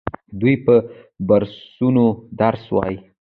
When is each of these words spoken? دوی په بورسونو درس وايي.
دوی 0.39 0.55
په 0.65 0.75
بورسونو 1.27 2.05
درس 2.39 2.63
وايي. 2.75 2.97